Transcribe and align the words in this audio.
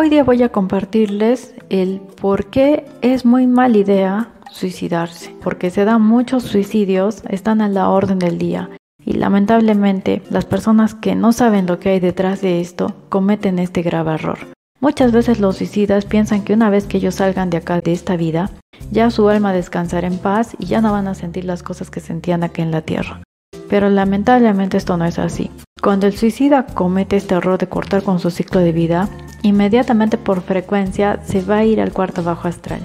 Hoy 0.00 0.10
día 0.10 0.22
voy 0.22 0.40
a 0.44 0.50
compartirles 0.50 1.56
el 1.70 2.00
por 2.20 2.50
qué 2.50 2.86
es 3.02 3.24
muy 3.24 3.48
mala 3.48 3.78
idea 3.78 4.28
suicidarse, 4.52 5.34
porque 5.42 5.70
se 5.70 5.84
dan 5.84 6.02
muchos 6.02 6.44
suicidios, 6.44 7.24
están 7.28 7.60
a 7.60 7.68
la 7.68 7.90
orden 7.90 8.20
del 8.20 8.38
día 8.38 8.70
y 9.04 9.14
lamentablemente 9.14 10.22
las 10.30 10.44
personas 10.44 10.94
que 10.94 11.16
no 11.16 11.32
saben 11.32 11.66
lo 11.66 11.80
que 11.80 11.88
hay 11.88 11.98
detrás 11.98 12.40
de 12.42 12.60
esto 12.60 12.94
cometen 13.08 13.58
este 13.58 13.82
grave 13.82 14.14
error. 14.14 14.38
Muchas 14.78 15.10
veces 15.10 15.40
los 15.40 15.56
suicidas 15.56 16.04
piensan 16.04 16.44
que 16.44 16.54
una 16.54 16.70
vez 16.70 16.86
que 16.86 16.98
ellos 16.98 17.16
salgan 17.16 17.50
de 17.50 17.56
acá, 17.56 17.80
de 17.80 17.92
esta 17.92 18.16
vida, 18.16 18.52
ya 18.92 19.10
su 19.10 19.28
alma 19.28 19.52
descansará 19.52 20.06
en 20.06 20.18
paz 20.18 20.54
y 20.60 20.66
ya 20.66 20.80
no 20.80 20.92
van 20.92 21.08
a 21.08 21.16
sentir 21.16 21.44
las 21.44 21.64
cosas 21.64 21.90
que 21.90 21.98
sentían 21.98 22.44
aquí 22.44 22.62
en 22.62 22.70
la 22.70 22.82
tierra. 22.82 23.20
Pero 23.68 23.90
lamentablemente 23.90 24.76
esto 24.76 24.96
no 24.96 25.04
es 25.04 25.18
así. 25.18 25.50
Cuando 25.82 26.06
el 26.06 26.16
suicida 26.16 26.66
comete 26.66 27.16
este 27.16 27.34
error 27.34 27.58
de 27.58 27.68
cortar 27.68 28.02
con 28.02 28.18
su 28.18 28.30
ciclo 28.30 28.60
de 28.60 28.72
vida, 28.72 29.08
inmediatamente 29.42 30.18
por 30.18 30.42
frecuencia 30.42 31.20
se 31.24 31.42
va 31.42 31.58
a 31.58 31.64
ir 31.64 31.80
al 31.80 31.92
cuarto 31.92 32.22
bajo 32.22 32.48
astral. 32.48 32.80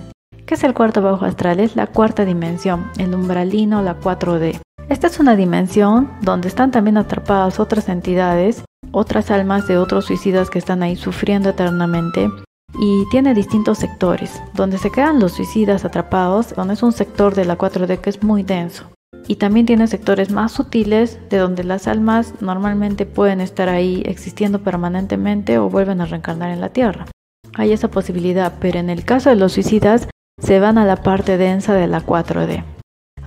¿Qué 0.46 0.56
es 0.56 0.64
el 0.64 0.74
cuarto 0.74 1.02
bajo 1.02 1.26
astral? 1.26 1.60
Es 1.60 1.76
la 1.76 1.88
cuarta 1.88 2.26
dimensión, 2.26 2.92
el 2.98 3.14
umbralino, 3.14 3.82
la 3.82 4.00
4D. 4.00 4.60
Esta 4.90 5.08
es 5.08 5.20
una 5.20 5.36
dimensión 5.36 6.12
donde 6.22 6.50
están 6.50 6.72
también 6.72 6.98
atrapadas 6.98 7.60
otras 7.60 7.88
entidades 7.90 8.64
otras 8.94 9.32
almas 9.32 9.68
de 9.68 9.78
otros 9.78 10.06
suicidas 10.06 10.50
que 10.50 10.60
están 10.60 10.84
ahí 10.84 10.96
sufriendo 10.96 11.50
eternamente 11.50 12.30
y 12.80 13.04
tiene 13.10 13.34
distintos 13.34 13.80
sectores, 13.80 14.42
donde 14.54 14.78
se 14.78 14.92
quedan 14.92 15.20
los 15.20 15.34
suicidas 15.34 15.84
atrapados, 15.84 16.56
donde 16.56 16.76
es 16.76 16.84
un 16.84 16.92
sector 16.92 17.36
de 17.36 17.46
la 17.46 17.58
4D 17.58 18.00
que 18.00 18.10
es 18.10 18.24
muy 18.24 18.44
denso. 18.44 18.86
Y 19.28 19.38
también 19.38 19.66
tiene 19.66 19.88
sectores 19.88 20.32
más 20.32 20.52
sutiles 20.52 21.20
de 21.30 21.38
donde 21.38 21.64
las 21.64 21.88
almas 21.88 22.34
normalmente 22.42 23.06
pueden 23.06 23.42
estar 23.42 23.70
ahí 23.70 24.04
existiendo 24.06 24.60
permanentemente 24.60 25.58
o 25.58 25.70
vuelven 25.70 26.02
a 26.02 26.06
reencarnar 26.06 26.52
en 26.52 26.62
la 26.62 26.70
Tierra. 26.70 27.06
Hay 27.56 27.72
esa 27.72 27.90
posibilidad, 27.90 28.54
pero 28.60 28.80
en 28.80 28.90
el 28.90 29.06
caso 29.06 29.30
de 29.30 29.36
los 29.36 29.54
suicidas 29.54 30.10
se 30.42 30.60
van 30.60 30.78
a 30.78 30.86
la 30.86 30.98
parte 30.98 31.38
densa 31.38 31.74
de 31.74 31.88
la 31.88 32.06
4D. 32.06 32.64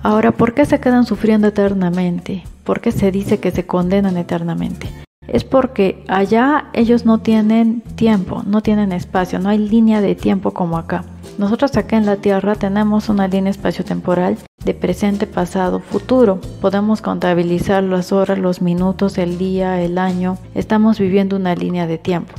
Ahora, 0.03 0.31
¿por 0.31 0.53
qué 0.53 0.65
se 0.65 0.79
quedan 0.79 1.05
sufriendo 1.05 1.47
eternamente? 1.47 2.43
¿Por 2.63 2.81
qué 2.81 2.91
se 2.91 3.11
dice 3.11 3.39
que 3.39 3.51
se 3.51 3.65
condenan 3.65 4.17
eternamente? 4.17 4.87
es 5.27 5.43
porque 5.43 6.03
allá 6.07 6.69
ellos 6.73 7.05
no 7.05 7.19
tienen 7.19 7.81
tiempo, 7.95 8.43
no 8.45 8.61
tienen 8.61 8.91
espacio, 8.91 9.39
no 9.39 9.49
hay 9.49 9.57
línea 9.57 10.01
de 10.01 10.15
tiempo 10.15 10.51
como 10.51 10.77
acá. 10.77 11.03
Nosotros 11.37 11.77
acá 11.77 11.97
en 11.97 12.07
la 12.07 12.15
Tierra 12.15 12.55
tenemos 12.55 13.09
una 13.09 13.27
línea 13.27 13.51
espacio-temporal 13.51 14.37
de 14.65 14.73
presente, 14.73 15.27
pasado, 15.27 15.79
futuro. 15.79 16.41
Podemos 16.61 17.03
contabilizar 17.03 17.83
las 17.83 18.11
horas, 18.11 18.39
los 18.39 18.63
minutos, 18.63 19.19
el 19.19 19.37
día, 19.37 19.79
el 19.81 19.99
año. 19.99 20.39
Estamos 20.55 20.97
viviendo 20.97 21.35
una 21.35 21.53
línea 21.53 21.85
de 21.85 21.99
tiempo. 21.99 22.33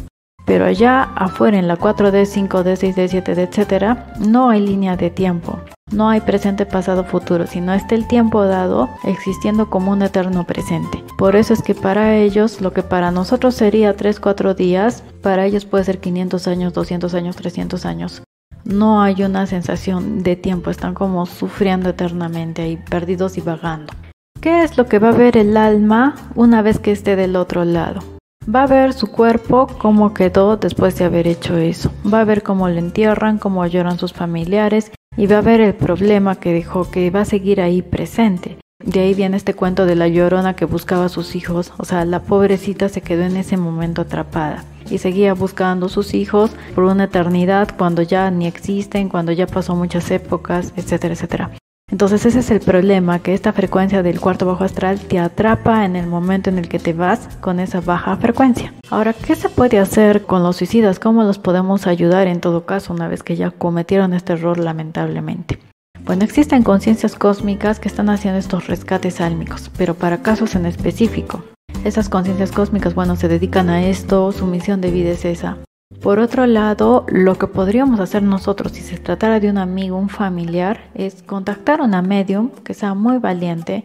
Pero 0.47 0.65
allá 0.65 1.03
afuera 1.15 1.59
en 1.59 1.69
la 1.69 1.79
4D, 1.79 2.27
5D, 2.27 2.75
6D, 2.75 3.23
7D, 3.23 3.49
etcétera, 3.49 4.13
no 4.19 4.51
hay 4.51 4.67
línea 4.67 4.97
de 4.97 5.11
tiempo. 5.11 5.61
No 5.93 6.09
hay 6.09 6.21
presente, 6.21 6.67
pasado, 6.67 7.05
futuro, 7.05 7.47
sino 7.47 7.73
está 7.75 7.95
el 7.95 8.09
tiempo 8.09 8.45
dado 8.45 8.89
existiendo 9.05 9.71
como 9.71 9.93
un 9.93 10.03
eterno 10.03 10.45
presente. 10.45 11.05
Por 11.17 11.37
eso 11.37 11.55
es 11.55 11.63
que 11.63 11.77
para 11.77 12.17
ellos, 12.17 12.61
lo 12.61 12.73
que 12.73 12.83
para 12.83 13.13
nosotros 13.13 13.55
sería 13.55 13.95
3, 13.95 14.19
4 14.19 14.55
días, 14.55 15.05
para 15.23 15.47
ellos 15.47 15.67
puede 15.67 15.85
ser 15.85 15.99
500 15.99 16.49
años, 16.49 16.73
200 16.73 17.15
años, 17.15 17.37
300 17.37 17.87
años. 17.87 18.23
No 18.69 19.00
hay 19.00 19.22
una 19.22 19.47
sensación 19.47 20.22
de 20.22 20.36
tiempo, 20.36 20.69
están 20.69 20.92
como 20.92 21.24
sufriendo 21.24 21.88
eternamente 21.88 22.61
ahí, 22.61 22.77
perdidos 22.77 23.38
y 23.38 23.41
vagando. 23.41 23.94
¿Qué 24.42 24.62
es 24.62 24.77
lo 24.77 24.84
que 24.84 24.98
va 24.98 25.08
a 25.08 25.12
ver 25.12 25.38
el 25.38 25.56
alma 25.56 26.14
una 26.34 26.61
vez 26.61 26.78
que 26.78 26.92
esté 26.92 27.16
del 27.16 27.36
otro 27.36 27.64
lado? 27.64 28.00
Va 28.46 28.64
a 28.64 28.66
ver 28.66 28.92
su 28.92 29.06
cuerpo 29.06 29.69
cómo 29.78 30.12
quedó 30.12 30.58
después 30.58 30.98
de 30.98 31.06
haber 31.06 31.27
hecho 31.27 31.56
eso. 31.56 31.91
Va 32.12 32.20
a 32.20 32.24
ver 32.24 32.42
cómo 32.42 32.69
le 32.69 32.78
entierran, 32.78 33.39
cómo 33.39 33.66
lloran 33.66 33.98
sus 33.98 34.12
familiares 34.12 34.92
y 35.16 35.27
va 35.27 35.39
a 35.39 35.42
ver 35.42 35.62
el 35.62 35.74
problema 35.74 36.36
que 36.36 36.52
dejó 36.52 36.91
que 36.91 37.11
va 37.11 37.22
a 37.22 37.24
seguir 37.24 37.62
ahí 37.62 37.80
presente. 37.80 38.58
De 38.84 39.01
ahí 39.01 39.13
viene 39.13 39.36
este 39.36 39.55
cuento 39.55 39.86
de 39.86 39.97
la 39.97 40.07
llorona 40.07 40.55
que 40.55 40.64
buscaba 40.64 41.07
a 41.07 41.08
sus 41.08 41.35
hijos, 41.35 41.73
o 41.79 41.85
sea, 41.85 42.05
la 42.05 42.23
pobrecita 42.23 42.89
se 42.89 43.01
quedó 43.01 43.25
en 43.25 43.36
ese 43.36 43.57
momento 43.57 44.02
atrapada 44.02 44.64
y 44.89 44.98
seguía 44.98 45.35
buscando 45.35 45.89
sus 45.89 46.14
hijos 46.14 46.52
por 46.77 46.85
una 46.85 47.05
eternidad 47.05 47.69
cuando 47.77 48.02
ya 48.02 48.30
ni 48.30 48.47
existen, 48.47 49.08
cuando 49.08 49.33
ya 49.33 49.48
pasó 49.48 49.75
muchas 49.75 50.11
épocas, 50.13 50.73
etcétera, 50.77 51.14
etcétera. 51.14 51.51
Entonces 51.91 52.25
ese 52.25 52.39
es 52.39 52.51
el 52.52 52.61
problema, 52.61 53.19
que 53.19 53.35
esta 53.35 53.52
frecuencia 53.52 54.05
del 54.05 54.20
cuarto 54.20 54.47
bajo 54.47 54.63
astral 54.63 55.01
te 55.01 55.19
atrapa 55.19 55.85
en 55.85 55.97
el 55.97 56.07
momento 56.07 56.48
en 56.48 56.58
el 56.58 56.69
que 56.69 56.79
te 56.79 56.92
vas 56.92 57.29
con 57.41 57.58
esa 57.61 57.81
baja 57.81 58.17
frecuencia. 58.19 58.73
Ahora, 58.91 59.13
¿qué 59.13 59.35
se 59.35 59.48
puede 59.48 59.79
hacer 59.79 60.23
con 60.23 60.42
los 60.42 60.57
suicidas? 60.57 61.01
¿Cómo 61.01 61.25
los 61.25 61.39
podemos 61.39 61.86
ayudar 61.86 62.29
en 62.29 62.41
todo 62.41 62.64
caso 62.64 62.92
una 62.92 63.08
vez 63.08 63.23
que 63.23 63.36
ya 63.36 63.51
cometieron 63.51 64.14
este 64.14 64.35
error 64.35 64.58
lamentablemente? 64.58 65.58
Bueno, 66.05 66.25
existen 66.25 66.63
conciencias 66.63 67.14
cósmicas 67.14 67.81
que 67.81 67.89
están 67.89 68.09
haciendo 68.09 68.39
estos 68.39 68.67
rescates 68.67 69.20
álmicos, 69.20 69.70
pero 69.77 69.95
para 69.95 70.23
casos 70.23 70.55
en 70.55 70.67
específico. 70.67 71.45
Esas 71.85 72.09
conciencias 72.09 72.51
cósmicas, 72.51 72.95
bueno, 72.95 73.17
se 73.17 73.29
dedican 73.29 73.69
a 73.69 73.86
esto, 73.86 74.33
su 74.33 74.47
misión 74.47 74.81
de 74.81 74.91
vida 74.91 75.11
es 75.11 75.25
esa. 75.25 75.58
Por 76.03 76.19
otro 76.19 76.47
lado, 76.47 77.07
lo 77.08 77.37
que 77.37 77.47
podríamos 77.47 78.01
hacer 78.01 78.23
nosotros 78.23 78.73
si 78.73 78.83
se 78.83 78.98
tratara 78.98 79.41
de 79.41 79.51
un 79.51 79.58
amigo, 79.58 79.97
un 79.97 80.08
familiar, 80.08 80.91
es 80.95 81.23
contactar 81.23 81.81
a 81.81 81.85
una 81.85 82.03
medium 82.03 82.51
que 82.64 82.75
sea 82.75 82.95
muy 82.95 83.19
valiente, 83.19 83.85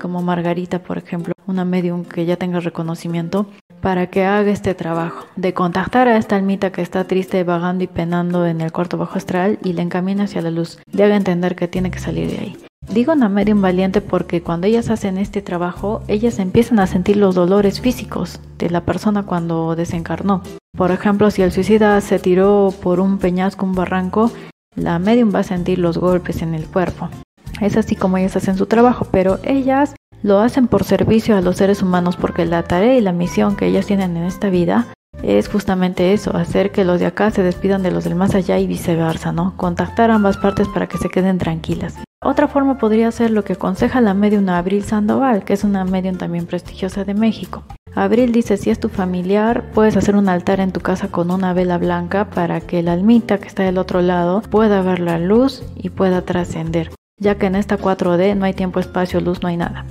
como 0.00 0.22
Margarita, 0.22 0.80
por 0.80 0.98
ejemplo, 0.98 1.34
una 1.46 1.64
medium 1.64 2.04
que 2.04 2.26
ya 2.26 2.36
tenga 2.36 2.60
reconocimiento, 2.60 3.46
para 3.82 4.06
que 4.06 4.24
haga 4.24 4.50
este 4.50 4.74
trabajo, 4.74 5.26
de 5.36 5.52
contactar 5.52 6.06
a 6.08 6.16
esta 6.16 6.36
almita 6.36 6.70
que 6.70 6.80
está 6.80 7.04
triste, 7.04 7.42
vagando 7.42 7.84
y 7.84 7.88
penando 7.88 8.46
en 8.46 8.60
el 8.60 8.72
cuarto 8.72 8.96
bajo 8.96 9.18
astral 9.18 9.58
y 9.62 9.74
le 9.74 9.82
encamina 9.82 10.24
hacia 10.24 10.40
la 10.40 10.52
luz, 10.52 10.78
le 10.90 11.04
haga 11.04 11.16
entender 11.16 11.56
que 11.56 11.68
tiene 11.68 11.90
que 11.90 11.98
salir 11.98 12.30
de 12.30 12.38
ahí. 12.38 12.56
Digo 12.88 13.12
una 13.12 13.28
medium 13.28 13.60
valiente 13.60 14.00
porque 14.00 14.40
cuando 14.40 14.66
ellas 14.66 14.88
hacen 14.88 15.18
este 15.18 15.42
trabajo, 15.42 16.02
ellas 16.08 16.38
empiezan 16.38 16.78
a 16.78 16.86
sentir 16.86 17.16
los 17.16 17.34
dolores 17.34 17.80
físicos 17.80 18.40
de 18.56 18.70
la 18.70 18.82
persona 18.82 19.24
cuando 19.24 19.74
desencarnó. 19.74 20.42
Por 20.76 20.92
ejemplo, 20.92 21.30
si 21.30 21.42
el 21.42 21.52
suicida 21.52 22.00
se 22.00 22.18
tiró 22.18 22.72
por 22.82 23.00
un 23.00 23.18
peñasco, 23.18 23.66
un 23.66 23.74
barranco, 23.74 24.30
la 24.76 24.98
medium 25.00 25.34
va 25.34 25.40
a 25.40 25.44
sentir 25.44 25.78
los 25.78 25.98
golpes 25.98 26.40
en 26.40 26.54
el 26.54 26.66
cuerpo. 26.66 27.08
Es 27.60 27.76
así 27.76 27.96
como 27.96 28.16
ellas 28.16 28.36
hacen 28.36 28.56
su 28.56 28.66
trabajo, 28.66 29.06
pero 29.10 29.38
ellas 29.42 29.94
lo 30.22 30.40
hacen 30.40 30.68
por 30.68 30.84
servicio 30.84 31.36
a 31.36 31.40
los 31.40 31.56
seres 31.56 31.82
humanos 31.82 32.16
porque 32.16 32.46
la 32.46 32.62
tarea 32.62 32.96
y 32.96 33.00
la 33.00 33.12
misión 33.12 33.56
que 33.56 33.66
ellas 33.66 33.86
tienen 33.86 34.16
en 34.16 34.24
esta 34.24 34.50
vida 34.50 34.86
es 35.22 35.48
justamente 35.48 36.12
eso, 36.12 36.36
hacer 36.36 36.72
que 36.72 36.84
los 36.84 37.00
de 37.00 37.06
acá 37.06 37.30
se 37.30 37.42
despidan 37.42 37.82
de 37.82 37.90
los 37.90 38.04
del 38.04 38.14
más 38.14 38.34
allá 38.34 38.58
y 38.58 38.66
viceversa, 38.66 39.32
¿no? 39.32 39.56
Contactar 39.56 40.10
ambas 40.10 40.36
partes 40.36 40.68
para 40.68 40.88
que 40.88 40.98
se 40.98 41.08
queden 41.08 41.38
tranquilas. 41.38 41.96
Otra 42.24 42.48
forma 42.48 42.78
podría 42.78 43.10
ser 43.10 43.30
lo 43.30 43.44
que 43.44 43.54
aconseja 43.54 44.00
la 44.00 44.14
medium 44.14 44.48
Abril 44.48 44.84
Sandoval, 44.84 45.44
que 45.44 45.52
es 45.52 45.64
una 45.64 45.84
medium 45.84 46.16
también 46.16 46.46
prestigiosa 46.46 47.04
de 47.04 47.14
México. 47.14 47.64
Abril 47.94 48.32
dice, 48.32 48.56
si 48.56 48.70
es 48.70 48.80
tu 48.80 48.88
familiar, 48.88 49.70
puedes 49.74 49.96
hacer 49.96 50.16
un 50.16 50.28
altar 50.28 50.60
en 50.60 50.72
tu 50.72 50.80
casa 50.80 51.08
con 51.08 51.30
una 51.30 51.52
vela 51.52 51.78
blanca 51.78 52.30
para 52.30 52.60
que 52.60 52.82
la 52.82 52.92
almita 52.92 53.38
que 53.38 53.48
está 53.48 53.64
del 53.64 53.76
otro 53.76 54.00
lado 54.00 54.40
pueda 54.40 54.82
ver 54.82 55.00
la 55.00 55.18
luz 55.18 55.62
y 55.76 55.90
pueda 55.90 56.22
trascender, 56.22 56.90
ya 57.20 57.36
que 57.36 57.46
en 57.46 57.56
esta 57.56 57.76
4D 57.76 58.36
no 58.36 58.46
hay 58.46 58.54
tiempo, 58.54 58.80
espacio, 58.80 59.20
luz, 59.20 59.42
no 59.42 59.48
hay 59.48 59.56
nada. 59.56 59.84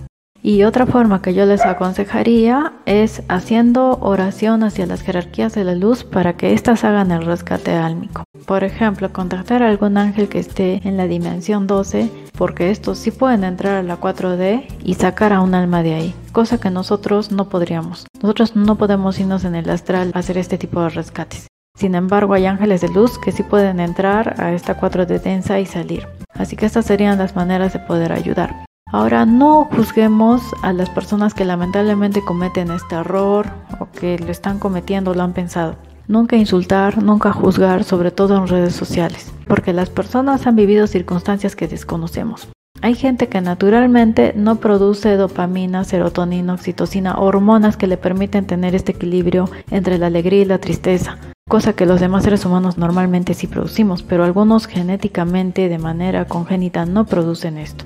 Y 0.43 0.63
otra 0.63 0.87
forma 0.87 1.21
que 1.21 1.35
yo 1.35 1.45
les 1.45 1.63
aconsejaría 1.65 2.73
es 2.85 3.21
haciendo 3.27 3.99
oración 4.01 4.63
hacia 4.63 4.87
las 4.87 5.01
jerarquías 5.01 5.53
de 5.53 5.63
la 5.63 5.75
luz 5.75 6.03
para 6.03 6.33
que 6.33 6.53
éstas 6.53 6.83
hagan 6.83 7.11
el 7.11 7.25
rescate 7.25 7.75
álmico. 7.75 8.23
Por 8.47 8.63
ejemplo, 8.63 9.13
contactar 9.13 9.61
a 9.61 9.69
algún 9.69 9.97
ángel 9.97 10.29
que 10.29 10.39
esté 10.39 10.81
en 10.83 10.97
la 10.97 11.05
dimensión 11.05 11.67
12, 11.67 12.09
porque 12.35 12.71
estos 12.71 12.97
sí 12.97 13.11
pueden 13.11 13.43
entrar 13.43 13.75
a 13.75 13.83
la 13.83 13.99
4D 13.99 14.65
y 14.83 14.95
sacar 14.95 15.31
a 15.31 15.41
un 15.41 15.53
alma 15.53 15.83
de 15.83 15.93
ahí, 15.93 16.15
cosa 16.31 16.59
que 16.59 16.71
nosotros 16.71 17.31
no 17.31 17.47
podríamos. 17.47 18.07
Nosotros 18.21 18.55
no 18.55 18.77
podemos 18.77 19.19
irnos 19.19 19.45
en 19.45 19.53
el 19.53 19.69
astral 19.69 20.11
a 20.15 20.19
hacer 20.19 20.39
este 20.39 20.57
tipo 20.57 20.81
de 20.81 20.89
rescates. 20.89 21.47
Sin 21.77 21.93
embargo, 21.93 22.33
hay 22.33 22.47
ángeles 22.47 22.81
de 22.81 22.89
luz 22.89 23.19
que 23.19 23.31
sí 23.31 23.43
pueden 23.43 23.79
entrar 23.79 24.41
a 24.41 24.53
esta 24.53 24.79
4D 24.79 25.21
densa 25.21 25.59
y 25.59 25.67
salir. 25.67 26.07
Así 26.33 26.55
que 26.55 26.65
estas 26.65 26.85
serían 26.85 27.19
las 27.19 27.35
maneras 27.35 27.73
de 27.73 27.79
poder 27.79 28.11
ayudar. 28.11 28.65
Ahora 28.91 29.25
no 29.25 29.69
juzguemos 29.73 30.41
a 30.61 30.73
las 30.73 30.89
personas 30.89 31.33
que 31.33 31.45
lamentablemente 31.45 32.21
cometen 32.21 32.71
este 32.71 32.95
error 32.95 33.47
o 33.79 33.89
que 33.89 34.19
lo 34.19 34.29
están 34.29 34.59
cometiendo 34.59 35.11
o 35.11 35.13
lo 35.13 35.23
han 35.23 35.31
pensado. 35.31 35.77
Nunca 36.09 36.35
insultar, 36.35 37.01
nunca 37.01 37.31
juzgar, 37.31 37.85
sobre 37.85 38.11
todo 38.11 38.35
en 38.35 38.47
redes 38.47 38.75
sociales, 38.75 39.31
porque 39.47 39.71
las 39.71 39.89
personas 39.89 40.45
han 40.45 40.57
vivido 40.57 40.87
circunstancias 40.87 41.55
que 41.55 41.69
desconocemos. 41.69 42.49
Hay 42.81 42.95
gente 42.95 43.29
que 43.29 43.39
naturalmente 43.39 44.33
no 44.35 44.57
produce 44.57 45.15
dopamina, 45.15 45.85
serotonina, 45.85 46.55
oxitocina, 46.55 47.15
hormonas 47.15 47.77
que 47.77 47.87
le 47.87 47.95
permiten 47.95 48.45
tener 48.45 48.75
este 48.75 48.91
equilibrio 48.91 49.49
entre 49.69 49.99
la 49.99 50.07
alegría 50.07 50.41
y 50.41 50.45
la 50.45 50.57
tristeza, 50.57 51.17
cosa 51.47 51.73
que 51.73 51.85
los 51.85 52.01
demás 52.01 52.25
seres 52.25 52.43
humanos 52.43 52.77
normalmente 52.77 53.35
sí 53.35 53.47
producimos, 53.47 54.03
pero 54.03 54.25
algunos 54.25 54.67
genéticamente 54.67 55.69
de 55.69 55.77
manera 55.77 56.25
congénita 56.25 56.85
no 56.85 57.05
producen 57.05 57.57
esto. 57.57 57.85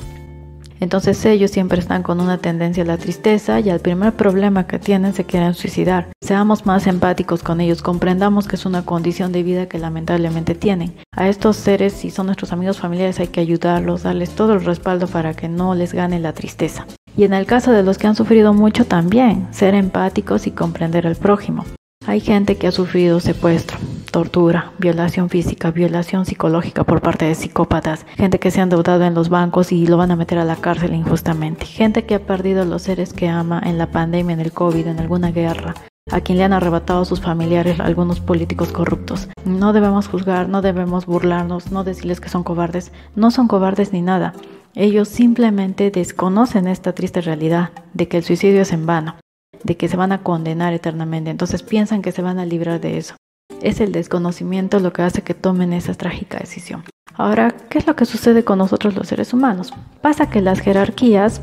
Entonces 0.79 1.23
ellos 1.25 1.51
siempre 1.51 1.79
están 1.79 2.03
con 2.03 2.19
una 2.19 2.37
tendencia 2.37 2.83
a 2.83 2.87
la 2.87 2.97
tristeza 2.97 3.59
y 3.59 3.69
al 3.69 3.79
primer 3.79 4.13
problema 4.13 4.67
que 4.67 4.79
tienen 4.79 5.13
se 5.13 5.23
quieren 5.23 5.53
suicidar. 5.53 6.07
Seamos 6.21 6.65
más 6.65 6.87
empáticos 6.87 7.43
con 7.43 7.61
ellos, 7.61 7.81
comprendamos 7.81 8.47
que 8.47 8.55
es 8.55 8.65
una 8.65 8.85
condición 8.85 9.31
de 9.31 9.43
vida 9.43 9.67
que 9.67 9.79
lamentablemente 9.79 10.55
tienen. 10.55 10.95
A 11.11 11.29
estos 11.29 11.55
seres, 11.55 11.93
si 11.93 12.11
son 12.11 12.25
nuestros 12.25 12.51
amigos 12.51 12.79
familiares, 12.79 13.19
hay 13.19 13.27
que 13.27 13.41
ayudarlos, 13.41 14.03
darles 14.03 14.31
todo 14.31 14.53
el 14.53 14.65
respaldo 14.65 15.07
para 15.07 15.33
que 15.33 15.47
no 15.47 15.75
les 15.75 15.93
gane 15.93 16.19
la 16.19 16.33
tristeza. 16.33 16.85
Y 17.17 17.23
en 17.23 17.33
el 17.33 17.45
caso 17.45 17.71
de 17.71 17.83
los 17.83 17.97
que 17.97 18.07
han 18.07 18.15
sufrido 18.15 18.53
mucho 18.53 18.85
también, 18.85 19.47
ser 19.51 19.73
empáticos 19.73 20.47
y 20.47 20.51
comprender 20.51 21.07
al 21.07 21.15
prójimo. 21.15 21.65
Hay 22.07 22.19
gente 22.19 22.57
que 22.57 22.67
ha 22.67 22.71
sufrido 22.71 23.19
secuestro, 23.19 23.77
tortura, 24.15 24.71
violación 24.77 25.27
física, 25.27 25.71
violación 25.71 26.25
psicológica 26.25 26.85
por 26.85 27.01
parte 27.01 27.25
de 27.25 27.35
psicópatas, 27.35 28.05
gente 28.15 28.39
que 28.39 28.49
se 28.49 28.61
han 28.61 28.67
endeudado 28.67 29.03
en 29.03 29.13
los 29.13 29.27
bancos 29.27 29.73
y 29.73 29.87
lo 29.87 29.97
van 29.97 30.09
a 30.09 30.15
meter 30.15 30.37
a 30.37 30.45
la 30.45 30.55
cárcel 30.55 30.93
injustamente, 30.93 31.65
gente 31.65 32.05
que 32.05 32.15
ha 32.15 32.25
perdido 32.25 32.63
los 32.63 32.83
seres 32.83 33.11
que 33.11 33.27
ama 33.27 33.61
en 33.65 33.77
la 33.77 33.91
pandemia, 33.91 34.31
en 34.31 34.39
el 34.39 34.53
COVID, 34.53 34.87
en 34.87 35.01
alguna 35.01 35.31
guerra, 35.31 35.75
a 36.09 36.21
quien 36.21 36.37
le 36.37 36.45
han 36.45 36.53
arrebatado 36.53 37.01
a 37.01 37.05
sus 37.05 37.19
familiares 37.19 37.81
algunos 37.81 38.21
políticos 38.21 38.71
corruptos. 38.71 39.27
No 39.43 39.73
debemos 39.73 40.07
juzgar, 40.07 40.47
no 40.47 40.61
debemos 40.61 41.05
burlarnos, 41.05 41.73
no 41.73 41.83
decirles 41.83 42.21
que 42.21 42.29
son 42.29 42.45
cobardes, 42.45 42.93
no 43.17 43.31
son 43.31 43.49
cobardes 43.49 43.91
ni 43.91 44.01
nada. 44.01 44.31
Ellos 44.75 45.09
simplemente 45.09 45.91
desconocen 45.91 46.69
esta 46.69 46.93
triste 46.93 47.19
realidad 47.19 47.71
de 47.93 48.07
que 48.07 48.15
el 48.15 48.23
suicidio 48.23 48.61
es 48.61 48.71
en 48.71 48.85
vano 48.85 49.15
de 49.63 49.77
que 49.77 49.87
se 49.87 49.97
van 49.97 50.11
a 50.11 50.21
condenar 50.21 50.73
eternamente. 50.73 51.31
Entonces 51.31 51.63
piensan 51.63 52.01
que 52.01 52.11
se 52.11 52.21
van 52.21 52.39
a 52.39 52.45
librar 52.45 52.79
de 52.79 52.97
eso. 52.97 53.15
Es 53.61 53.81
el 53.81 53.91
desconocimiento 53.91 54.79
lo 54.79 54.93
que 54.93 55.01
hace 55.01 55.21
que 55.21 55.33
tomen 55.33 55.73
esa 55.73 55.93
trágica 55.93 56.39
decisión. 56.39 56.83
Ahora, 57.15 57.55
¿qué 57.69 57.77
es 57.77 57.87
lo 57.87 57.95
que 57.95 58.05
sucede 58.05 58.43
con 58.43 58.57
nosotros 58.57 58.95
los 58.95 59.07
seres 59.07 59.33
humanos? 59.33 59.73
Pasa 60.01 60.29
que 60.29 60.41
las 60.41 60.59
jerarquías 60.59 61.41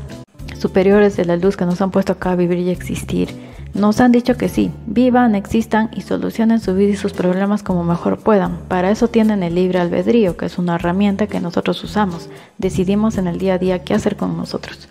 superiores 0.59 1.17
de 1.17 1.25
la 1.25 1.35
luz 1.35 1.57
que 1.57 1.65
nos 1.65 1.81
han 1.81 1.91
puesto 1.91 2.13
acá 2.13 2.31
a 2.31 2.35
vivir 2.35 2.59
y 2.59 2.69
existir, 2.69 3.29
nos 3.73 3.99
han 3.99 4.11
dicho 4.11 4.37
que 4.37 4.49
sí, 4.49 4.71
vivan, 4.85 5.33
existan 5.33 5.89
y 5.95 6.01
solucionen 6.01 6.59
su 6.59 6.75
vida 6.75 6.91
y 6.91 6.95
sus 6.95 7.13
problemas 7.13 7.63
como 7.63 7.83
mejor 7.83 8.19
puedan. 8.19 8.59
Para 8.67 8.91
eso 8.91 9.07
tienen 9.07 9.41
el 9.41 9.55
libre 9.55 9.79
albedrío, 9.79 10.37
que 10.37 10.45
es 10.45 10.59
una 10.59 10.75
herramienta 10.75 11.25
que 11.25 11.39
nosotros 11.39 11.83
usamos. 11.83 12.29
Decidimos 12.59 13.17
en 13.17 13.25
el 13.25 13.39
día 13.39 13.55
a 13.55 13.57
día 13.57 13.83
qué 13.83 13.95
hacer 13.95 14.15
con 14.15 14.37
nosotros 14.37 14.87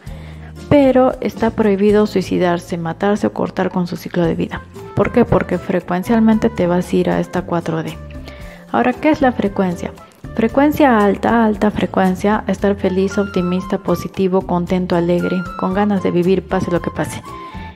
pero 0.72 1.20
está 1.20 1.50
prohibido 1.50 2.06
suicidarse, 2.06 2.78
matarse 2.78 3.26
o 3.26 3.32
cortar 3.34 3.70
con 3.70 3.86
su 3.86 3.98
ciclo 3.98 4.25
de 4.25 4.34
vida. 4.34 4.62
¿Por 4.94 5.12
qué? 5.12 5.24
Porque 5.24 5.58
frecuencialmente 5.58 6.50
te 6.50 6.66
vas 6.66 6.92
a 6.92 6.96
ir 6.96 7.10
a 7.10 7.20
esta 7.20 7.46
4D. 7.46 7.96
Ahora, 8.70 8.92
¿qué 8.92 9.10
es 9.10 9.20
la 9.20 9.32
frecuencia? 9.32 9.92
Frecuencia 10.34 10.98
alta, 10.98 11.44
alta 11.44 11.70
frecuencia, 11.70 12.44
estar 12.46 12.74
feliz, 12.74 13.18
optimista, 13.18 13.78
positivo, 13.78 14.42
contento, 14.42 14.96
alegre, 14.96 15.42
con 15.58 15.74
ganas 15.74 16.02
de 16.02 16.10
vivir, 16.10 16.46
pase 16.46 16.70
lo 16.70 16.80
que 16.80 16.90
pase. 16.90 17.22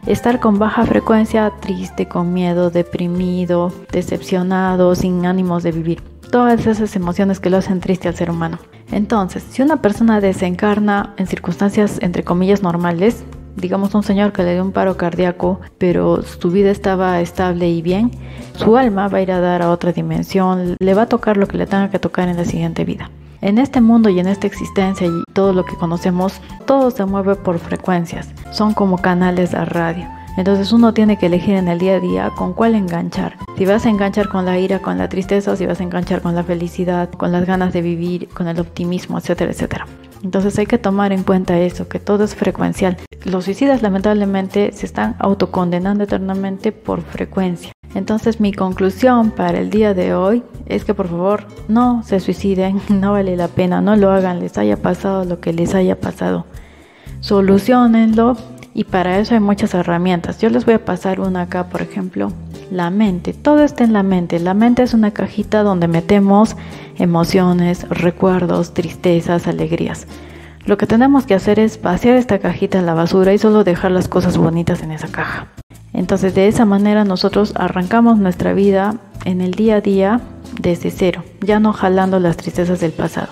Estar 0.06 0.40
con 0.40 0.58
baja 0.58 0.86
frecuencia, 0.86 1.52
triste, 1.60 2.08
con 2.08 2.32
miedo, 2.32 2.70
deprimido, 2.70 3.72
decepcionado, 3.92 4.94
sin 4.94 5.26
ánimos 5.26 5.64
de 5.64 5.72
vivir. 5.72 6.02
Todas 6.30 6.66
esas 6.66 6.96
emociones 6.96 7.40
que 7.40 7.50
lo 7.50 7.58
hacen 7.58 7.80
triste 7.80 8.08
al 8.08 8.14
ser 8.14 8.30
humano. 8.30 8.58
Entonces, 8.90 9.44
si 9.50 9.62
una 9.62 9.82
persona 9.82 10.20
desencarna 10.20 11.12
en 11.18 11.26
circunstancias 11.26 11.98
entre 12.00 12.24
comillas 12.24 12.62
normales, 12.62 13.24
digamos 13.56 13.94
un 13.94 14.02
señor 14.02 14.32
que 14.32 14.42
le 14.42 14.54
dio 14.54 14.62
un 14.62 14.72
paro 14.72 14.96
cardíaco, 14.96 15.60
pero 15.78 16.22
su 16.22 16.50
vida 16.50 16.70
estaba 16.70 17.20
estable 17.20 17.68
y 17.68 17.82
bien, 17.82 18.10
su 18.54 18.76
alma 18.76 19.08
va 19.08 19.18
a 19.18 19.22
ir 19.22 19.32
a 19.32 19.40
dar 19.40 19.62
a 19.62 19.70
otra 19.70 19.92
dimensión, 19.92 20.76
le 20.78 20.94
va 20.94 21.02
a 21.02 21.08
tocar 21.08 21.36
lo 21.36 21.48
que 21.48 21.58
le 21.58 21.66
tenga 21.66 21.90
que 21.90 21.98
tocar 21.98 22.28
en 22.28 22.36
la 22.36 22.44
siguiente 22.44 22.84
vida. 22.84 23.10
En 23.40 23.58
este 23.58 23.80
mundo 23.80 24.08
y 24.08 24.18
en 24.18 24.26
esta 24.26 24.46
existencia 24.46 25.06
y 25.06 25.22
todo 25.32 25.52
lo 25.52 25.64
que 25.64 25.76
conocemos, 25.76 26.40
todo 26.64 26.90
se 26.90 27.04
mueve 27.04 27.36
por 27.36 27.58
frecuencias, 27.58 28.28
son 28.50 28.72
como 28.74 28.98
canales 28.98 29.52
de 29.52 29.64
radio. 29.64 30.06
Entonces 30.36 30.72
uno 30.72 30.92
tiene 30.92 31.16
que 31.18 31.26
elegir 31.26 31.54
en 31.54 31.68
el 31.68 31.78
día 31.78 31.96
a 31.96 32.00
día 32.00 32.30
con 32.36 32.52
cuál 32.52 32.74
enganchar. 32.74 33.36
Si 33.56 33.64
vas 33.64 33.86
a 33.86 33.88
enganchar 33.88 34.28
con 34.28 34.44
la 34.44 34.58
ira, 34.58 34.80
con 34.80 34.98
la 34.98 35.08
tristeza, 35.08 35.52
o 35.52 35.56
si 35.56 35.64
vas 35.64 35.80
a 35.80 35.82
enganchar 35.82 36.20
con 36.20 36.34
la 36.34 36.44
felicidad, 36.44 37.10
con 37.10 37.32
las 37.32 37.46
ganas 37.46 37.72
de 37.72 37.80
vivir, 37.80 38.28
con 38.28 38.46
el 38.46 38.60
optimismo, 38.60 39.18
etcétera, 39.18 39.52
etcétera. 39.52 39.86
Entonces 40.22 40.58
hay 40.58 40.66
que 40.66 40.78
tomar 40.78 41.12
en 41.12 41.22
cuenta 41.22 41.58
eso, 41.58 41.88
que 41.88 42.00
todo 42.00 42.24
es 42.24 42.34
frecuencial. 42.34 42.98
Los 43.24 43.44
suicidas 43.44 43.82
lamentablemente 43.82 44.72
se 44.72 44.86
están 44.86 45.16
autocondenando 45.18 46.04
eternamente 46.04 46.72
por 46.72 47.02
frecuencia. 47.02 47.72
Entonces 47.94 48.40
mi 48.40 48.52
conclusión 48.52 49.30
para 49.30 49.58
el 49.58 49.70
día 49.70 49.94
de 49.94 50.14
hoy 50.14 50.42
es 50.66 50.84
que 50.84 50.94
por 50.94 51.08
favor 51.08 51.46
no 51.68 52.02
se 52.02 52.20
suiciden, 52.20 52.80
no 52.88 53.12
vale 53.12 53.36
la 53.36 53.48
pena, 53.48 53.80
no 53.80 53.96
lo 53.96 54.10
hagan, 54.10 54.40
les 54.40 54.58
haya 54.58 54.76
pasado 54.76 55.24
lo 55.24 55.40
que 55.40 55.52
les 55.52 55.74
haya 55.74 55.98
pasado. 56.00 56.46
Solucionenlo 57.20 58.36
y 58.74 58.84
para 58.84 59.18
eso 59.18 59.34
hay 59.34 59.40
muchas 59.40 59.72
herramientas. 59.72 60.38
Yo 60.38 60.50
les 60.50 60.66
voy 60.66 60.74
a 60.74 60.84
pasar 60.84 61.20
una 61.20 61.42
acá, 61.42 61.70
por 61.70 61.80
ejemplo, 61.80 62.30
la 62.70 62.90
mente. 62.90 63.32
Todo 63.32 63.64
está 63.64 63.84
en 63.84 63.94
la 63.94 64.02
mente. 64.02 64.38
La 64.38 64.52
mente 64.52 64.82
es 64.82 64.92
una 64.92 65.12
cajita 65.12 65.62
donde 65.62 65.88
metemos 65.88 66.56
emociones, 66.98 67.88
recuerdos, 67.88 68.74
tristezas, 68.74 69.46
alegrías. 69.46 70.06
Lo 70.66 70.76
que 70.76 70.88
tenemos 70.88 71.26
que 71.26 71.34
hacer 71.34 71.60
es 71.60 71.80
vaciar 71.80 72.16
esta 72.16 72.40
cajita 72.40 72.80
en 72.80 72.86
la 72.86 72.94
basura 72.94 73.32
y 73.32 73.38
solo 73.38 73.62
dejar 73.62 73.92
las 73.92 74.08
cosas 74.08 74.36
bonitas 74.36 74.82
en 74.82 74.90
esa 74.90 75.06
caja. 75.06 75.46
Entonces 75.92 76.34
de 76.34 76.48
esa 76.48 76.64
manera 76.64 77.04
nosotros 77.04 77.52
arrancamos 77.54 78.18
nuestra 78.18 78.52
vida 78.52 78.96
en 79.24 79.40
el 79.40 79.52
día 79.52 79.76
a 79.76 79.80
día 79.80 80.20
desde 80.60 80.90
cero, 80.90 81.22
ya 81.40 81.60
no 81.60 81.72
jalando 81.72 82.18
las 82.18 82.36
tristezas 82.36 82.80
del 82.80 82.90
pasado. 82.90 83.28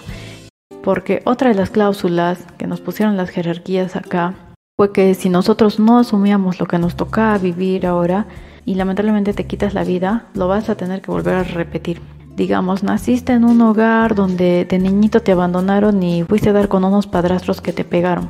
Porque 0.85 1.23
otra 1.25 1.49
de 1.49 1.57
las 1.57 1.71
cláusulas 1.71 2.39
que 2.57 2.69
nos 2.69 2.81
pusieron 2.81 3.17
las 3.17 3.31
jerarquías 3.31 3.97
acá 3.97 4.35
fue 4.77 4.93
que 4.93 5.15
si 5.15 5.29
nosotros 5.29 5.81
no 5.81 5.99
asumíamos 5.99 6.61
lo 6.61 6.67
que 6.67 6.79
nos 6.79 6.95
toca 6.95 7.37
vivir 7.39 7.85
ahora 7.85 8.27
y 8.65 8.77
lamentablemente 8.77 9.35
te 9.35 9.47
quitas 9.47 9.75
la 9.75 9.83
vida, 9.83 10.27
lo 10.35 10.47
vas 10.47 10.69
a 10.69 10.77
tener 10.77 11.03
que 11.03 11.11
volver 11.11 11.35
a 11.35 11.43
repetir. 11.43 12.01
Digamos, 12.37 12.83
naciste 12.83 13.33
en 13.33 13.45
un 13.45 13.61
hogar 13.61 14.15
donde 14.15 14.65
de 14.65 14.79
niñito 14.79 15.21
te 15.21 15.33
abandonaron 15.33 16.03
y 16.03 16.25
fuiste 16.25 16.51
a 16.51 16.53
dar 16.53 16.69
con 16.69 16.85
unos 16.85 17.07
padrastros 17.07 17.61
que 17.61 17.73
te 17.73 17.85
pegaron. 17.85 18.29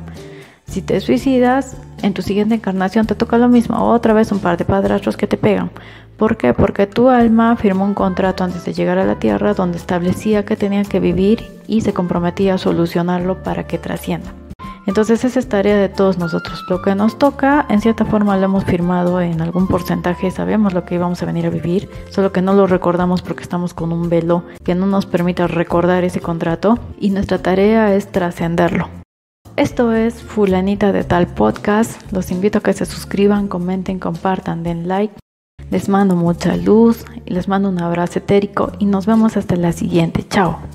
Si 0.67 0.81
te 0.81 0.99
suicidas, 0.99 1.77
en 2.01 2.13
tu 2.13 2.21
siguiente 2.21 2.55
encarnación 2.55 3.07
te 3.07 3.15
toca 3.15 3.37
lo 3.37 3.49
mismo, 3.49 3.77
otra 3.91 4.13
vez 4.13 4.31
un 4.31 4.39
par 4.39 4.57
de 4.57 4.65
padrastros 4.65 5.17
que 5.17 5.27
te 5.27 5.37
pegan. 5.37 5.71
¿Por 6.17 6.37
qué? 6.37 6.53
Porque 6.53 6.87
tu 6.87 7.09
alma 7.09 7.55
firmó 7.55 7.83
un 7.83 7.93
contrato 7.93 8.43
antes 8.43 8.63
de 8.63 8.73
llegar 8.73 8.97
a 8.97 9.05
la 9.05 9.19
tierra 9.19 9.53
donde 9.53 9.77
establecía 9.77 10.45
que 10.45 10.55
tenía 10.55 10.83
que 10.83 10.99
vivir 10.99 11.43
y 11.67 11.81
se 11.81 11.93
comprometía 11.93 12.53
a 12.53 12.57
solucionarlo 12.57 13.43
para 13.43 13.67
que 13.67 13.77
trascienda. 13.77 14.33
Entonces 14.85 15.23
esa 15.23 15.39
es 15.39 15.49
tarea 15.49 15.77
de 15.77 15.89
todos 15.89 16.17
nosotros. 16.17 16.63
Lo 16.69 16.81
que 16.81 16.95
nos 16.95 17.17
toca, 17.17 17.65
en 17.69 17.81
cierta 17.81 18.05
forma 18.05 18.37
lo 18.37 18.45
hemos 18.45 18.65
firmado 18.65 19.19
en 19.21 19.41
algún 19.41 19.67
porcentaje, 19.67 20.31
sabemos 20.31 20.73
lo 20.73 20.85
que 20.85 20.95
íbamos 20.95 21.21
a 21.21 21.25
venir 21.25 21.45
a 21.45 21.49
vivir, 21.49 21.89
solo 22.11 22.31
que 22.31 22.41
no 22.41 22.53
lo 22.53 22.67
recordamos 22.67 23.21
porque 23.21 23.43
estamos 23.43 23.73
con 23.73 23.91
un 23.91 24.09
velo 24.09 24.43
que 24.63 24.75
no 24.75 24.85
nos 24.85 25.05
permite 25.05 25.47
recordar 25.47 26.03
ese 26.03 26.21
contrato 26.21 26.77
y 26.99 27.09
nuestra 27.09 27.39
tarea 27.39 27.93
es 27.95 28.11
trascenderlo. 28.11 28.89
Esto 29.55 29.93
es 29.93 30.21
Fulanita 30.21 30.91
de 30.91 31.05
Tal 31.05 31.27
Podcast. 31.27 32.11
Los 32.11 32.29
invito 32.29 32.57
a 32.57 32.61
que 32.61 32.73
se 32.73 32.85
suscriban, 32.85 33.47
comenten, 33.47 33.99
compartan, 33.99 34.63
den 34.63 34.87
like. 34.89 35.15
Les 35.71 35.87
mando 35.87 36.15
mucha 36.15 36.57
luz, 36.57 37.05
les 37.25 37.47
mando 37.47 37.69
un 37.69 37.81
abrazo 37.81 38.19
etérico 38.19 38.73
y 38.79 38.85
nos 38.85 39.05
vemos 39.05 39.37
hasta 39.37 39.55
la 39.55 39.71
siguiente. 39.71 40.27
Chao. 40.27 40.74